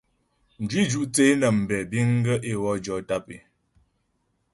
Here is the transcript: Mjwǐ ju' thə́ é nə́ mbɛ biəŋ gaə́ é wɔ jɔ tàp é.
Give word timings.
Mjwǐ 0.61 0.81
ju' 0.91 1.05
thə́ 1.13 1.25
é 1.31 1.39
nə́ 1.39 1.51
mbɛ 1.61 1.77
biəŋ 1.89 2.09
gaə́ 2.25 2.37
é 2.51 2.53
wɔ 2.63 2.71
jɔ 2.85 2.95
tàp 3.09 3.25
é. 3.35 3.37